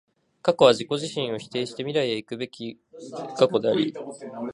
[0.41, 2.53] 過去は自己自身を否定して未来へ行くべく
[3.37, 3.93] 過去であり、